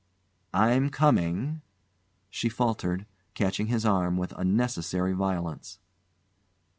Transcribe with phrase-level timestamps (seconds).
[0.55, 1.61] "I'm coming,"
[2.31, 3.05] she faltered,
[3.35, 5.77] catching his arm with unnecessary violence.